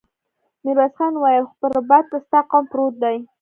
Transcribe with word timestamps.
ميرويس 0.63 0.93
خان 0.97 1.13
وويل: 1.17 1.43
خو 1.49 1.53
په 1.59 1.65
رباط 1.75 2.05
کې 2.11 2.19
ستا 2.25 2.39
قوم 2.51 2.63
پروت 2.71 2.93
دی. 3.03 3.17